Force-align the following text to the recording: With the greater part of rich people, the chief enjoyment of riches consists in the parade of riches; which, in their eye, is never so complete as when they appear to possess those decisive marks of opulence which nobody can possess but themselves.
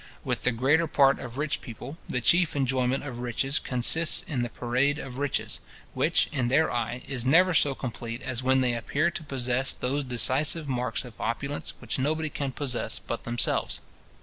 With 0.23 0.41
the 0.41 0.51
greater 0.51 0.87
part 0.87 1.19
of 1.19 1.37
rich 1.37 1.61
people, 1.61 1.99
the 2.07 2.21
chief 2.21 2.55
enjoyment 2.55 3.03
of 3.03 3.19
riches 3.19 3.59
consists 3.59 4.23
in 4.23 4.41
the 4.41 4.49
parade 4.49 4.97
of 4.97 5.19
riches; 5.19 5.59
which, 5.93 6.27
in 6.31 6.47
their 6.47 6.71
eye, 6.71 7.03
is 7.07 7.23
never 7.23 7.53
so 7.53 7.75
complete 7.75 8.23
as 8.23 8.41
when 8.41 8.61
they 8.61 8.73
appear 8.73 9.11
to 9.11 9.23
possess 9.23 9.73
those 9.73 10.03
decisive 10.03 10.67
marks 10.67 11.05
of 11.05 11.21
opulence 11.21 11.75
which 11.77 11.99
nobody 11.99 12.31
can 12.31 12.51
possess 12.51 12.97
but 12.97 13.25
themselves. 13.25 13.79